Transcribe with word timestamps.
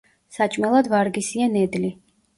საჭმელად 0.37 0.89
ვარგისია 0.95 1.51
ნედლი. 1.57 1.97